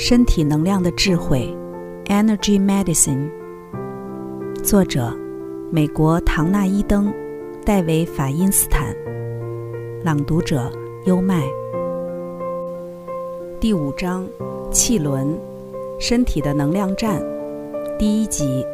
[0.00, 1.52] 身体能量的智慧
[2.04, 3.28] ，Energy Medicine。
[4.62, 5.12] 作者：
[5.72, 7.12] 美国唐纳伊登、
[7.66, 8.94] 戴维法因斯坦。
[10.04, 10.70] 朗读者：
[11.06, 11.42] 优麦。
[13.58, 14.24] 第五章：
[14.70, 15.36] 气轮，
[15.98, 17.20] 身体的能量站。
[17.98, 18.64] 第一集。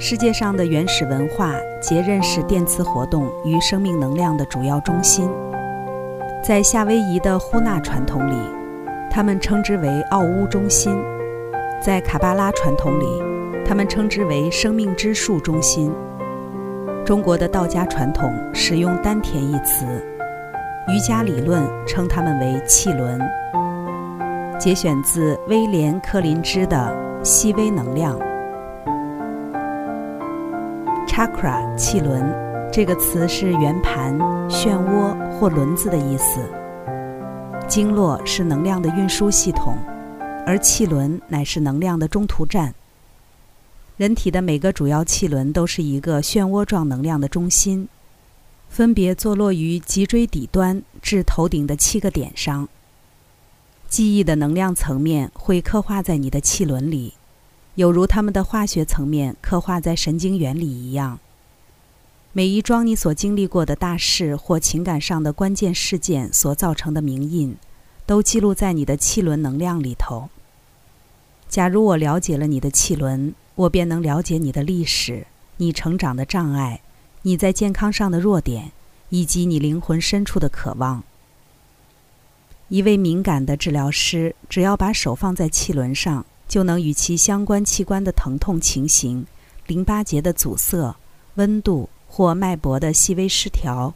[0.00, 5.30] 世界上的原始文化皆认识电磁活动与生命能量的主要中心。
[6.42, 8.34] 在夏威夷的呼纳传统里，
[9.10, 10.94] 他们称之为奥乌中心；
[11.80, 13.04] 在卡巴拉传统里，
[13.64, 15.92] 他们称之为生命之树中心。
[17.04, 19.84] 中国的道家传统使用丹田一词，
[20.88, 23.18] 瑜伽理论称它们为气轮。
[24.58, 26.76] 节选自威廉·柯林芝的
[27.24, 28.18] 《细微能量》。
[31.06, 32.22] Chakra 气轮
[32.70, 34.16] 这个词是圆盘、
[34.48, 36.40] 漩涡或轮子的意思。
[37.78, 39.78] 经络是能量的运输系统，
[40.44, 42.74] 而气轮乃是能量的中途站。
[43.96, 47.88] 人体的每个主要气轮都是一个漩涡状能量的中心，
[48.68, 52.68] 分别坐落于脊椎底端至头顶的七个点上。
[53.88, 57.14] 记忆的能量层面会刻画在你的气轮里。
[57.76, 61.20] 有如它们的化学层面刻画在神经元里一样。
[62.32, 67.56] 每一桩你所经历过的大事或情感上的关键事件所造成的铭印，
[68.08, 70.30] 都记录在你的气轮能量里头。
[71.46, 75.26] 假如我了解了你的气轮，我便能了解你的历史、
[75.58, 76.80] 你成长的障碍、
[77.20, 78.72] 你在健康上的弱点，
[79.10, 81.04] 以及你灵魂深处的渴望。
[82.68, 86.24] 一位敏感的治疗师，只要把手放在气轮上。
[86.48, 89.26] 就能与其相关器官的疼痛情形、
[89.66, 90.96] 淋巴结的阻塞、
[91.34, 93.92] 温度或脉搏的细微失调，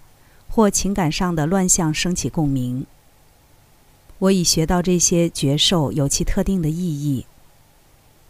[0.50, 2.84] 或情感上的乱象升起共鸣。
[4.22, 7.26] 我已学到这些觉受有其特定的意义。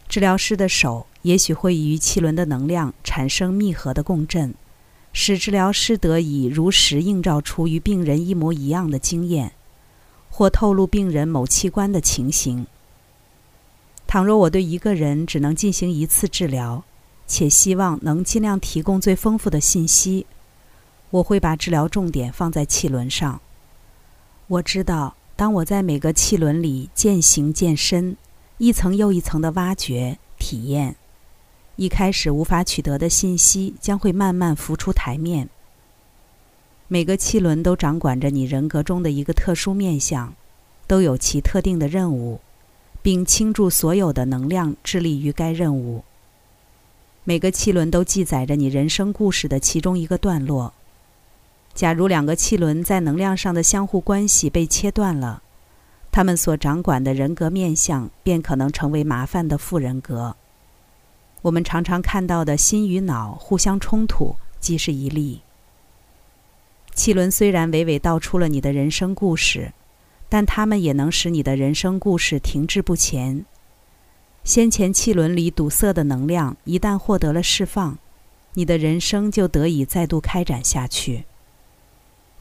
[0.09, 4.55] 治疗师的手也许会与气轮的能量产生密合的共振，
[5.11, 9.51] 使治疗师得以如实映照出与病人一模一样的经验，
[10.31, 12.65] 或透露病人某器官的情形。
[14.07, 16.83] 倘若我对一个人只能进行一次治疗，
[17.27, 20.25] 且希望能尽量提供最丰富的信息，
[21.11, 23.39] 我会把治疗重点放在气轮上。
[24.47, 28.15] 我知道，当我在每个气轮里渐行渐深，
[28.57, 30.95] 一层又一层的挖掘体验，
[31.75, 35.49] 一开始无法取得的信息将会慢慢浮出台面。
[36.87, 40.33] 每个气轮都掌管着你人格中的一个特殊面相，
[40.87, 42.39] 都有其特定的任务。
[43.01, 46.05] 并倾注所有的能量，致力于该任务。
[47.25, 50.73] 每个气轮都记载着你人生故事的其中一个段落。
[51.75, 55.41] 假如两个气轮在能量上的相互关系被切断了，
[56.11, 60.35] 他们所掌管的人格面相便可能成为麻烦的副人格。
[61.43, 65.41] 我们常常看到的心与脑互相冲突，即是一例。
[66.93, 69.73] 气轮虽然娓娓道出了你的人生故事。
[70.29, 73.45] 但它们也能使你的人生故事停滞不前。
[74.43, 77.99] 先前气轮里堵塞的能量一旦获得了释放，
[78.55, 81.25] 你的人生就得以再度开展下去。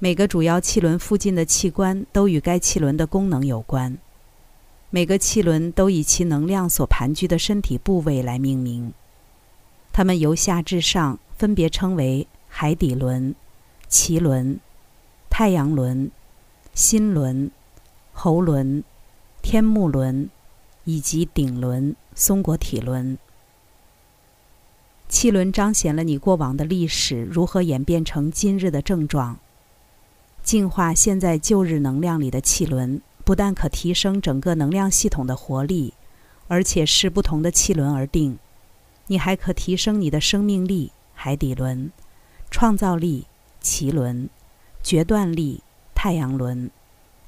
[0.03, 3.97] 每个主要气轮附近的器官都与该气轮的功能有关。
[4.91, 8.93] 每个气轮都以其能量所盘踞的身体部位来命名，
[9.93, 13.33] 它们由下至上分别称为海底轮、
[13.89, 14.59] 脐轮、
[15.31, 16.11] 太阳轮、
[16.75, 17.53] 心轮。
[18.13, 18.83] 喉轮、
[19.41, 20.29] 天目轮
[20.85, 23.17] 以及顶轮、松果体轮。
[25.09, 29.39] 气轮彰显了你过往的历史如何演变成今日的症状。
[30.43, 35.95] 净化现在旧日能量里的气轮，不但可提升整个能量系统的活力，
[36.49, 38.39] 而且视不同的气轮而定。
[39.07, 41.91] 你还可提升你的生命力（海底轮）、
[42.51, 43.27] 创造力
[43.63, 44.29] （脐轮）、
[44.83, 45.63] 决断力
[45.95, 46.71] （太阳轮）。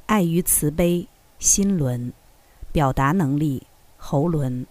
[0.06, 1.06] 爱与慈悲，
[1.38, 2.12] 心轮；
[2.72, 3.62] 表达能力，
[3.96, 4.66] 喉轮；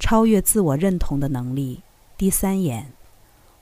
[0.00, 1.82] 超越自我认同的能力，
[2.18, 2.86] 第三眼；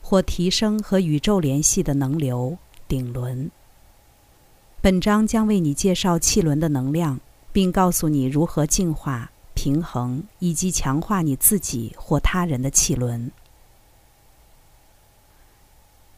[0.00, 2.56] 或提升和宇宙联系的能流，
[2.88, 3.50] 顶轮。
[4.82, 7.20] 本章将为你介绍气轮的能量，
[7.52, 13.30] 并告诉你如何净化、平衡以及强化你自己或他人的气轮。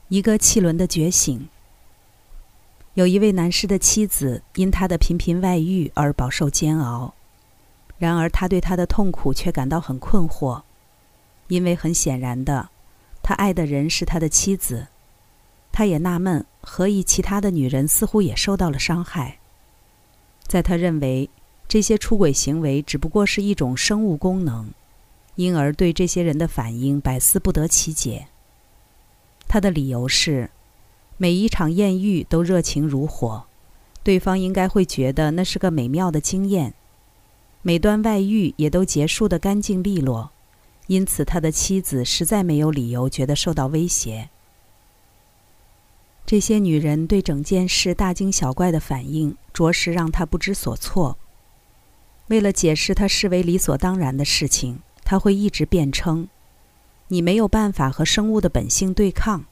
[0.09, 1.47] 一个气轮的觉醒。
[2.95, 7.13] 有一位男士的妻子因他的频频外遇而饱受煎熬，
[7.99, 10.63] 然而他对他的痛苦却感到很困惑，
[11.49, 12.71] 因为很显然的，
[13.23, 14.87] 他爱的人是他的妻子，
[15.71, 19.39] 他也纳闷何以其他的女人似乎也受到了伤害。
[20.47, 21.29] 在他认为，
[21.69, 24.69] 这些出轨行为只不过是一种生物功能，
[25.37, 28.29] 因而对这些人的反应百思不得其解。
[29.47, 30.51] 他的理由是，
[31.17, 33.45] 每一场艳遇都热情如火，
[34.03, 36.75] 对方应该会觉得那是个美妙的经验。
[37.63, 40.31] 每段外遇也都结束得干净利落，
[40.89, 44.29] 因此他的妻子实在没有理由觉得受到威胁。
[46.27, 51.19] 这些女人对整件事大惊小怪的反应，着实让他不知所措。
[52.29, 56.29] 为了解释他视为理所当然的事情，他会一直辩称
[57.09, 59.45] ：“你没有办法和生物的本性对抗。”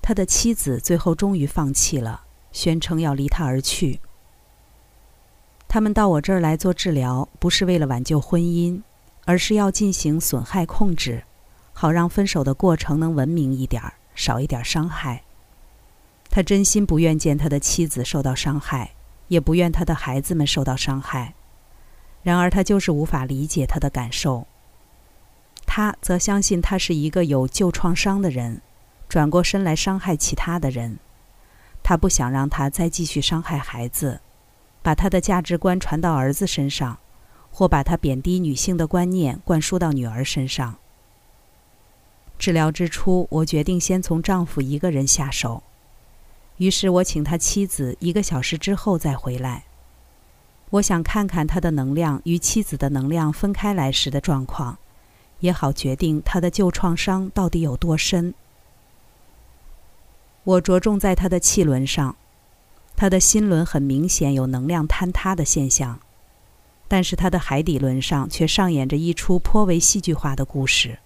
[0.00, 2.22] 他的妻子最后终于放弃了，
[2.52, 3.98] 宣称要离他而去。
[5.66, 8.80] 他们到我这儿来做治疗，不是为了挽救婚姻，
[9.24, 11.24] 而是要进行损害控制，
[11.72, 15.24] 好让分手的过程能文明一点儿，少一点伤害。
[16.30, 18.92] 他真心不愿见他的妻子受到伤害，
[19.28, 21.34] 也不愿他的孩子们受到伤害。
[22.22, 24.46] 然而，他就是无法理解他的感受。
[25.66, 28.60] 他则相信他是一个有旧创伤的人，
[29.08, 30.98] 转过身来伤害其他的人。
[31.82, 34.20] 他不想让他再继续伤害孩子。
[34.80, 36.98] 把他的价值观传到儿子身上，
[37.50, 40.76] 或把他贬低女性的观念灌输到女儿身上。
[42.38, 45.62] 治疗之初，我决定先从丈夫一个人下手，
[46.58, 49.64] 于是我请他妻子一个小时之后再回来。
[50.70, 54.78] 我想看看他的能量与妻子的能量分开来时的状况，
[55.40, 58.34] 也好决定他的旧创伤到底有多深。
[60.44, 62.14] 我着重在他的气轮上。
[62.96, 66.00] 他的心轮很明显有能量坍塌的现象，
[66.88, 70.98] 但是他的海底轮上却上演着一出颇为戏剧化的故事。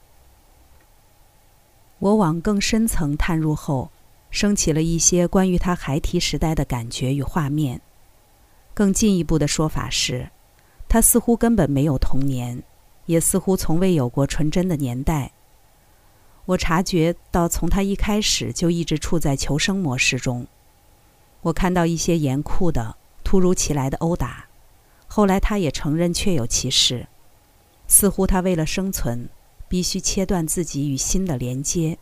[1.99, 3.91] 我往更深层探入后，
[4.33, 7.81] 升起了一些关于他孩提时代的感觉与画面。
[8.75, 10.31] 更进一步的说法是，
[10.89, 12.61] 他似乎根本没有童年，
[13.07, 15.31] 也似乎从未有过纯真的年代。
[16.47, 20.47] 我察觉到，从他一开始就一直处在求生模式中。
[21.43, 24.47] 我看到一些严酷的、突如其来的殴打，
[25.07, 27.07] 后来他也承认确有其事，
[27.87, 29.29] 似乎他为了生存，
[29.69, 31.99] 必须切断自己与心的连接。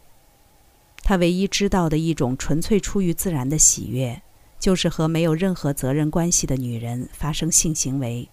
[1.10, 4.22] 他唯一知道的一种纯粹出于自然的喜悦，
[4.60, 8.28] 就是和没有任何责任关系的女人发生性行为。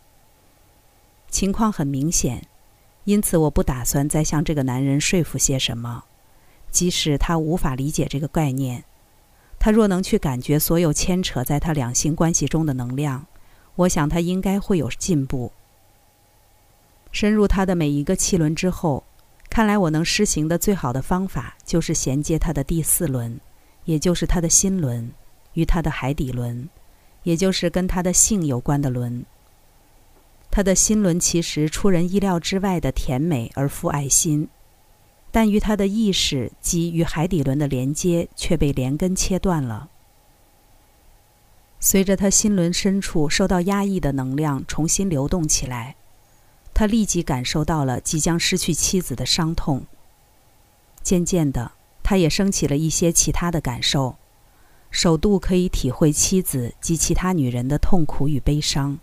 [1.27, 2.45] 情况很明显，
[3.06, 6.03] 因此我不打算再向这个男人说服些什么，
[6.69, 8.83] 即使他无法理解这个概念。
[9.57, 13.25] 他若能去感觉所有牵扯在他两性关系中的能量，
[13.77, 15.51] 我想他应该会有进步。
[17.12, 19.03] 深入他的每一个气轮之后，
[19.57, 23.39] 看来我能施行的最好的方法就是衔接他的第四轮，
[23.86, 25.12] 也就是他的心轮，
[25.54, 26.69] 与他的海底轮，
[27.24, 29.25] 也就是跟他的性有关的轮。
[30.51, 34.48] 他的心轮其实出人意料之外的甜美而富爱心。
[35.31, 39.89] 但与他的意识及与海底轮的连接却被连根切断了。
[41.80, 45.95] 随着他心轮深处受到压抑的能量重新流动起来，
[46.77, 49.88] 他立即感受到了即将失去妻子的伤痛。
[51.01, 51.71] 渐渐的，
[52.03, 54.18] 他也升起了一些其他的感受，
[54.91, 59.00] 首度可以体会妻子及其他女人的痛苦与悲伤。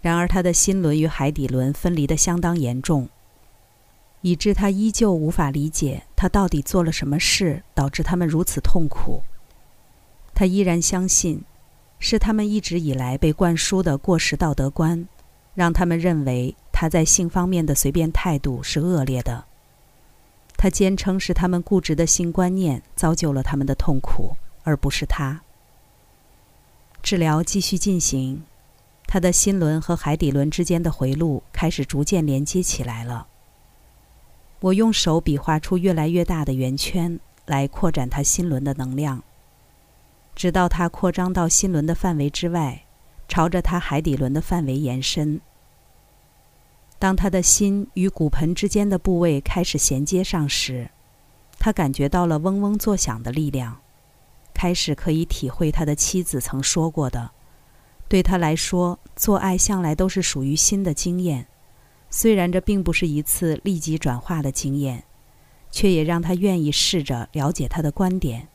[0.00, 3.08] 然而，他的心轮与海底轮分离的相当严重。
[4.20, 9.24] 以致他依旧无法理解他到底做了什么事导致他们如此痛苦。
[10.32, 11.42] 他依然相信，
[11.98, 15.08] 是他们一直以来被灌输的过时道德观，
[15.54, 19.44] 让他们认为他在性方面的随便态度是恶劣的。
[20.56, 25.42] 他坚称是他们固执的性观念造就了他们的痛苦，而不是他。
[27.02, 28.44] 治疗继续进行，
[29.06, 33.26] 他的心轮和海底轮之间的回路开始逐渐连接起来了。
[34.60, 39.24] 我用手比划出越来越大的圆圈，来扩展他心轮的能量，
[40.36, 42.84] 直到它扩张到心轮的范围之外，
[43.32, 45.40] 朝着他海底轮的范围延伸。
[46.98, 50.90] 当他的心与骨盆之间的部位开始衔接上时，
[51.58, 53.80] 他感觉到了嗡嗡作响的力量，
[54.52, 57.30] 开始可以体会他的妻子曾说过的：
[58.06, 61.46] 对他来说，做爱向来都是属于新的经验。
[62.10, 65.04] 虽然这并不是一次立即转化的经验，
[65.70, 68.48] 却也让他愿意试着了解他的观点，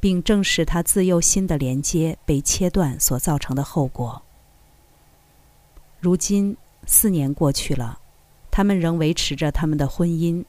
[0.00, 4.20] 并正视他自幼心的连接被切断所造成的后果。
[6.00, 8.00] 如今四年过去了，
[8.50, 10.42] 他们仍维持着他们的婚姻，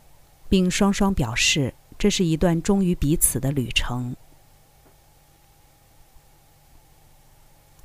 [0.48, 4.16] 并双双表示这是一段忠于彼此的旅程。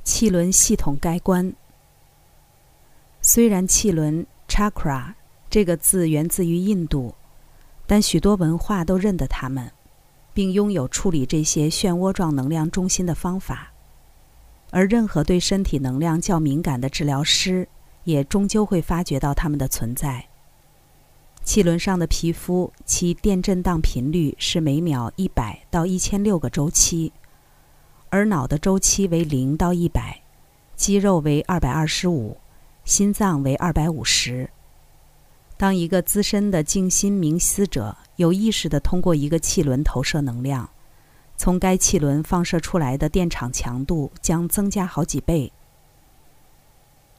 [0.05, 1.53] 气轮系统该关
[3.21, 5.13] 虽然气轮 （chakra）
[5.51, 7.13] 这个字源自于印度，
[7.89, 9.73] 但许多文化都认得它们，
[10.37, 13.73] 并拥有处理这些漩涡状能量中心的方法。
[14.71, 17.67] 而任何对身体能量较敏感的治疗师，
[18.05, 20.27] 也终究会发觉到它们的存在。
[21.43, 27.15] 气轮上的皮肤，其电震荡频率是每秒一百到一千六个周期，
[28.11, 30.21] 而脑的周期为零到一百，
[30.77, 32.37] 肌肉为二百二十五，
[32.85, 34.51] 心脏为二百五十。
[35.59, 40.69] 当一个资深的静心冥思者有意识地通过一个气轮投射能量，
[41.37, 45.53] 从该气轮放射出来的电场强度将增加好几倍。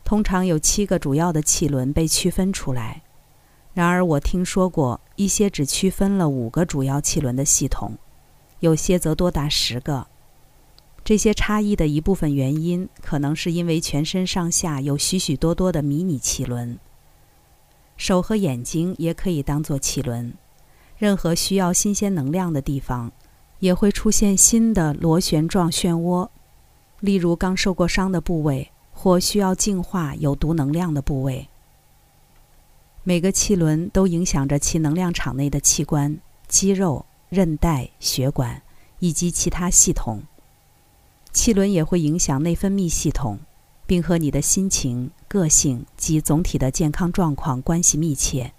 [0.04, 3.02] 通常有七个主要的气轮被区分出来。
[3.74, 7.98] 然而，我听说过一些只区分了五个主要气轮的系统，
[8.60, 10.08] 有些则多达十个。
[11.04, 16.80] 这些差异的一部分原因，可能是因为全身上下有许许多多的迷你气轮。
[17.98, 20.34] 手和眼睛也可以当做气轮。
[20.98, 23.12] 任何需要新鲜能量的地方，
[23.60, 26.30] 也会出现新的螺旋状漩涡，
[27.00, 31.48] 例如刚受过伤的部位，或需要净化有毒能量的部位。
[33.04, 38.62] 每个气轮都影响着其能量场内的器官、肌肉、韧带、血管
[39.00, 40.22] 以及其他系统。
[41.32, 43.40] 气轮也会影响内分泌系统，
[43.88, 48.54] 并和你的心情、个性及总体的健康状况关系密切。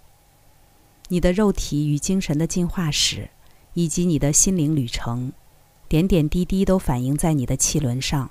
[1.09, 3.31] 你的肉体与精神的进化史，
[3.75, 5.33] 以及你的心灵旅程，
[5.87, 8.31] 点点滴滴都反映在你的气轮上。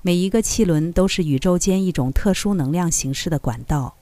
[0.00, 3.94] 每一个气轮都是宇宙间一种特殊能量形式的管道。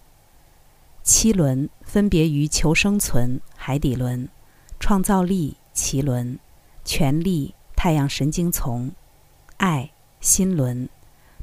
[1.03, 4.29] 七轮分别于求生存海底轮、
[4.79, 6.39] 创造力脐轮、
[6.85, 8.91] 权力太阳神经丛、
[9.57, 10.89] 爱心轮、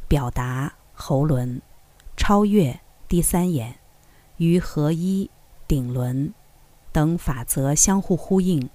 [0.07, 1.61] 表达喉轮、
[2.15, 3.75] 超越第三眼
[4.37, 5.29] 与合一
[5.67, 6.33] 顶轮
[6.91, 8.69] 等法则相互呼应。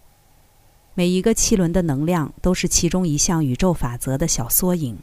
[0.94, 4.98] 每一个气轮的能量都是其中一项宇宙法则的小缩影，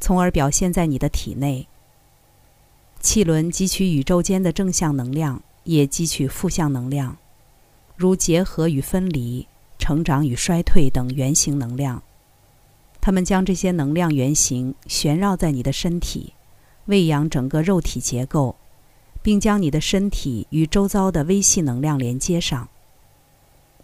[0.00, 1.68] 从而表现在你的体内。
[3.00, 7.16] 气轮汲取宇宙间的正向能量，也汲取负向能量，
[7.94, 9.46] 如结合与分离、
[9.78, 12.02] 成长与衰退等原型能量。
[13.00, 16.34] 他们将这些能量原型旋绕在你的身体，
[16.86, 18.56] 喂养整个肉体结构，
[19.22, 22.68] 并将你的身体与周遭的微细能量连接上。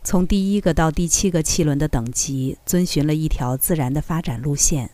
[0.03, 4.91] 从第一个到第七个气轮的等级，遵循了一条自然的发展路线：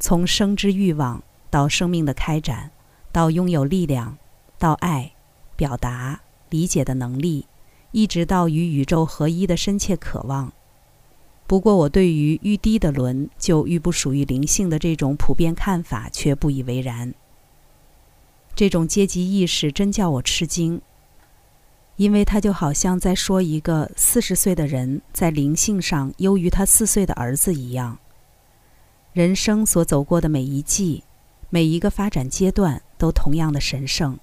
[0.00, 2.70] 从生之欲望到生命的开展。
[3.12, 4.18] 到拥有力量，
[4.58, 5.12] 到爱、
[5.56, 7.46] 表达、理解的能力，
[7.90, 10.52] 一直到与宇宙合一的深切渴望。
[11.46, 17.14] 不过，我对于愈低的轮就愈不属于灵性的这种普遍看法却不以为然。
[18.54, 20.80] 这种阶级意识真叫我吃惊，
[21.96, 27.98] 因为他就好像在说一个四十岁的人在灵性上优于他四岁的儿子一样。
[29.12, 31.04] 人生所走过的每一季，
[31.48, 32.82] 每一个发展阶段。
[32.98, 34.18] 都同样的神圣，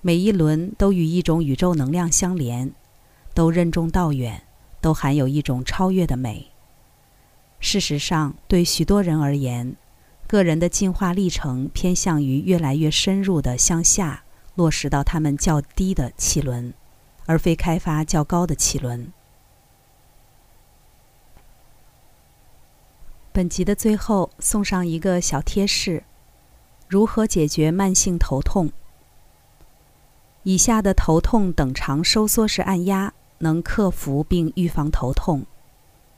[0.00, 2.72] 每一轮都与一种宇宙能量相连，
[3.34, 4.40] 都任重道远，
[4.80, 6.50] 都含有一种超越的美。
[7.60, 9.76] 事实上，对许多人而言，
[10.26, 16.72] 个人的进化历程偏向于越来越深入的向下落实到他们较低的气轮，
[17.26, 19.12] 而非开发较高的气轮。
[23.32, 26.02] 本集的最后送上一个小贴士。
[26.88, 28.72] 如何解决慢性头痛？
[30.42, 35.44] 以下的头痛等长收缩式按压能克服并预防头痛，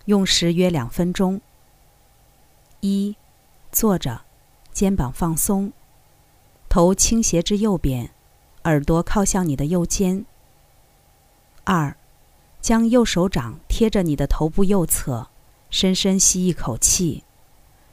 [0.04, 1.40] 用时约两分钟。
[2.80, 3.16] 一，
[3.70, 4.22] 坐着，
[4.72, 5.72] 肩膀放松，
[6.68, 8.10] 头倾斜至右边，
[8.64, 10.24] 耳朵靠向你的右肩。
[11.64, 11.96] 二，
[12.60, 15.28] 将右手掌贴着你的头部右侧，
[15.70, 17.22] 深深吸一口气，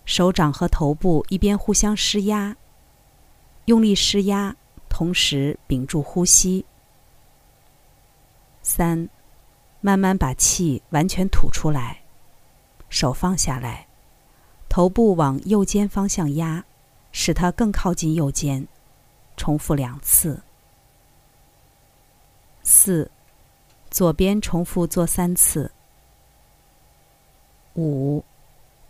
[0.05, 2.57] 手掌和头部一边互相施压。
[3.65, 4.55] 用力施压，
[4.89, 6.65] 同时屏住呼吸。
[8.63, 9.07] 三，
[9.81, 12.01] 慢慢把气完全吐出来，
[12.89, 13.87] 手放下来，
[14.67, 16.63] 头部往右肩方向压，
[17.11, 18.67] 使它更靠近右肩。
[19.37, 20.41] 重复两次。
[22.63, 23.09] 四，
[23.89, 25.71] 左边重复做三次。
[27.75, 28.23] 五，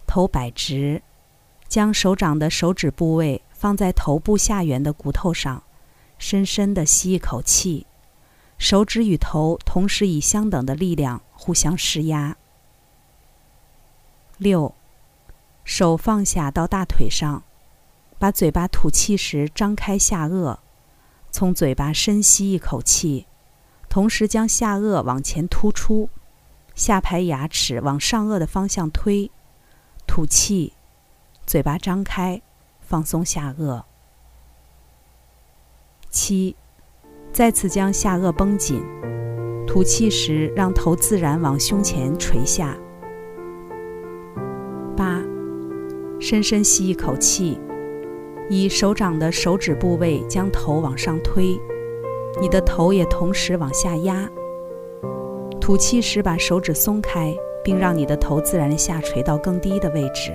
[0.07, 1.01] 头摆直，
[1.67, 3.41] 将手掌的手指部位。
[3.53, 5.61] 放在头部下缘的骨头上，
[6.17, 7.85] 深深的吸一口气，
[8.59, 12.37] 手指与头同时以相等的力量互相施压。
[14.37, 14.75] 六，
[15.63, 17.43] 手放下到大腿上，
[18.19, 20.59] 把嘴巴吐气时张开下颚，
[21.31, 23.25] 从嘴巴深吸一口气，
[23.89, 26.09] 同时将下颚往前突出，
[26.75, 29.31] 下排牙齿往上颚的方向推，
[30.05, 30.73] 吐气，
[31.45, 32.41] 嘴巴张开，
[32.81, 33.83] 放松下颚。
[36.09, 36.55] 七，
[37.31, 38.83] 再次将下颚绷紧，
[39.65, 42.75] 吐气时让头自然往胸前垂下。
[44.97, 45.21] 八，
[46.19, 47.57] 深深吸一口气，
[48.49, 51.57] 以手掌的手指部位将头往上推，
[52.41, 54.29] 你的头也同时往下压。
[55.61, 57.33] 吐气时把手指松开，
[57.63, 60.33] 并让你的头自然下垂到更低的位置。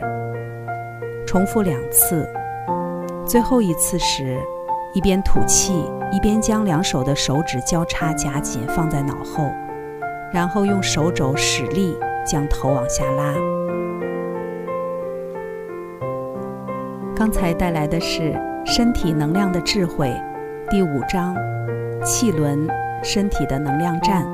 [1.27, 2.27] 重复两次，
[3.27, 4.39] 最后一次时。
[4.95, 9.51] 一边吐气，一边将两手的手指交叉夹紧放在脑后，
[10.33, 13.35] 然后用手肘使力将头往下拉。
[17.17, 18.33] 刚才带来的是
[18.65, 20.15] 《身体能量的智慧》
[20.71, 21.35] 第五章
[22.07, 22.65] “气轮，
[23.03, 24.25] 身体的能量站”。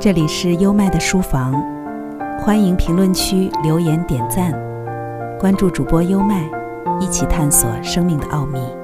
[0.00, 1.62] 这里是优麦的书房，
[2.38, 4.50] 欢迎评论区留言点赞，
[5.38, 6.48] 关注主播优麦。
[7.02, 8.81] 一起探索生命的奥秘。